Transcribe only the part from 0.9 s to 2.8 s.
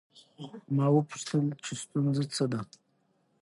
وپوښتل چې ستونزه څه ده؟